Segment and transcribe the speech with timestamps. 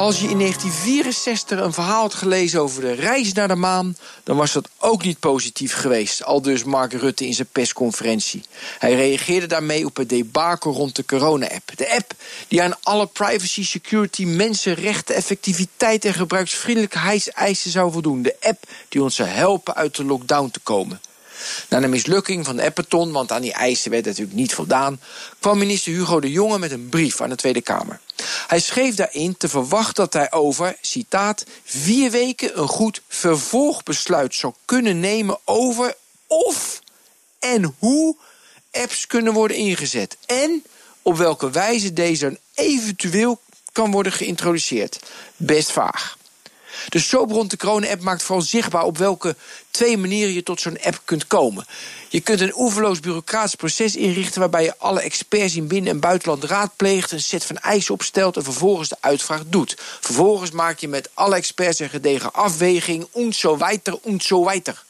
[0.00, 4.36] Als je in 1964 een verhaal had gelezen over de reis naar de maan, dan
[4.36, 8.42] was dat ook niet positief geweest, al dus Mark Rutte in zijn persconferentie.
[8.78, 11.72] Hij reageerde daarmee op het debakel rond de corona-app.
[11.76, 12.12] De app
[12.48, 18.22] die aan alle privacy, security, mensenrechten, effectiviteit en gebruiksvriendelijkheidseisen zou voldoen.
[18.22, 21.00] De app die ons zou helpen uit de lockdown te komen.
[21.68, 25.00] Na de mislukking van de Appeton, want aan die eisen werd natuurlijk niet voldaan,
[25.38, 28.00] kwam minister Hugo de Jonge met een brief aan de Tweede Kamer.
[28.46, 34.52] Hij schreef daarin te verwachten dat hij over, citaat, vier weken een goed vervolgbesluit zou
[34.64, 35.94] kunnen nemen over
[36.26, 36.80] of
[37.38, 38.16] en hoe
[38.70, 40.16] apps kunnen worden ingezet.
[40.26, 40.62] En
[41.02, 43.40] op welke wijze deze eventueel
[43.72, 44.98] kan worden geïntroduceerd.
[45.36, 46.18] Best vaag.
[46.88, 49.36] De soap de corona-app maakt vooral zichtbaar op welke
[49.70, 51.66] twee manieren je tot zo'n app kunt komen.
[52.08, 56.44] Je kunt een oeverloos bureaucratisch proces inrichten waarbij je alle experts in binnen- en buitenland
[56.44, 59.76] raadpleegt, een set van eisen opstelt en vervolgens de uitvraag doet.
[60.00, 64.84] Vervolgens maak je met alle experts een gedegen afweging, und zo weiter, und zo weiter.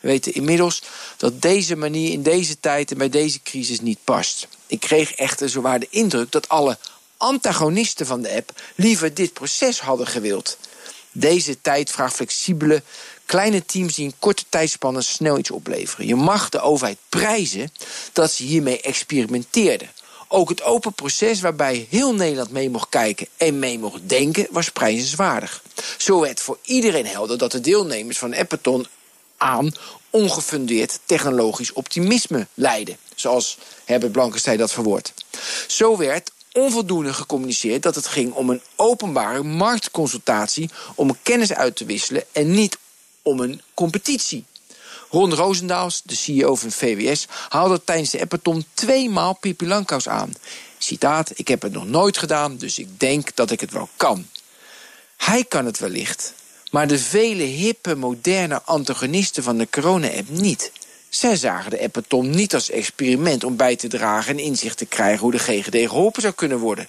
[0.00, 0.82] We weten inmiddels
[1.16, 4.48] dat deze manier in deze tijd en bij deze crisis niet past.
[4.66, 6.78] Ik kreeg echter zowaar de indruk dat alle
[7.16, 10.56] antagonisten van de app liever dit proces hadden gewild.
[11.12, 12.82] Deze tijd vraagt flexibele,
[13.26, 16.06] kleine teams die in korte tijdspannen snel iets opleveren.
[16.06, 17.72] Je mag de overheid prijzen
[18.12, 19.90] dat ze hiermee experimenteerden.
[20.28, 24.70] Ook het open proces waarbij heel Nederland mee mocht kijken en mee mocht denken was
[24.70, 25.62] prijzenswaardig.
[25.98, 28.86] Zo werd voor iedereen helder dat de deelnemers van Appeton
[29.36, 29.72] aan
[30.10, 32.96] ongefundeerd technologisch optimisme leiden.
[33.14, 35.14] Zoals Herbert Blankenstein dat verwoordt.
[35.66, 41.84] Zo werd onvoldoende gecommuniceerd dat het ging om een openbare marktconsultatie om kennis uit te
[41.84, 42.78] wisselen en niet
[43.22, 44.44] om een competitie.
[45.10, 50.34] Ron Roosendaals, de CEO van VWS, haalde tijdens de Appeton tweemaal Pipi Langkous aan.
[50.78, 54.26] Citaat, ik heb het nog nooit gedaan, dus ik denk dat ik het wel kan.
[55.16, 56.34] Hij kan het wellicht,
[56.70, 60.72] maar de vele hippe, moderne antagonisten van de corona-app niet.
[61.14, 65.18] Zij zagen de Appeton niet als experiment om bij te dragen en inzicht te krijgen
[65.18, 66.88] hoe de GGD geholpen zou kunnen worden.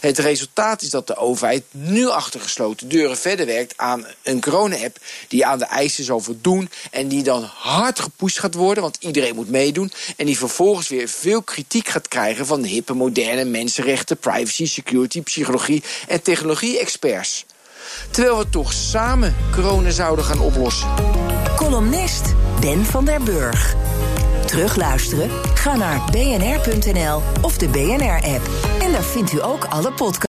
[0.00, 4.98] Het resultaat is dat de overheid nu achter gesloten deuren verder werkt aan een corona-app
[5.28, 9.34] die aan de eisen zal voldoen en die dan hard gepusht gaat worden, want iedereen
[9.34, 14.16] moet meedoen, en die vervolgens weer veel kritiek gaat krijgen van de hippe, moderne mensenrechten,
[14.16, 17.44] privacy, security, psychologie en technologie-experts.
[18.10, 20.88] Terwijl we toch samen corona zouden gaan oplossen.
[21.56, 23.74] Columnist Ben van der Burg.
[24.46, 25.30] Terugluisteren?
[25.54, 28.48] Ga naar bnr.nl of de BNR-app.
[28.80, 30.33] En daar vindt u ook alle podcasts.